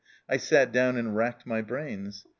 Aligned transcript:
"I 0.27 0.37
sat 0.37 0.71
down 0.71 0.97
and 0.97 1.15
racked 1.15 1.45
my 1.45 1.61
brains. 1.61 2.25